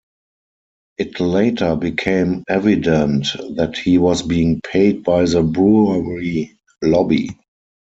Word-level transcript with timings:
It 0.97 1.19
later 1.19 1.75
became 1.75 2.43
evident 2.49 3.27
that 3.57 3.77
he 3.77 3.99
was 3.99 4.23
being 4.23 4.59
paid 4.61 5.03
by 5.03 5.25
the 5.25 5.43
brewery 5.43 6.57
lobby. 6.81 7.37